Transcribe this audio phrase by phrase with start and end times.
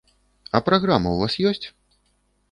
[0.47, 1.65] А праграма ў вас ёсць?